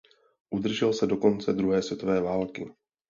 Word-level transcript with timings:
Udržel 0.49 0.93
se 0.93 1.07
do 1.07 1.17
konce 1.17 1.53
druhé 1.53 1.81
světové 1.81 2.21
války. 2.21 2.71